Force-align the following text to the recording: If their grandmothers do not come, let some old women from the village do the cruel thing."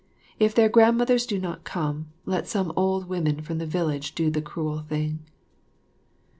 If 0.39 0.55
their 0.55 0.67
grandmothers 0.67 1.27
do 1.27 1.37
not 1.37 1.63
come, 1.63 2.07
let 2.25 2.47
some 2.47 2.73
old 2.75 3.07
women 3.07 3.41
from 3.43 3.59
the 3.59 3.67
village 3.67 4.15
do 4.15 4.31
the 4.31 4.41
cruel 4.41 4.79
thing." 4.79 5.19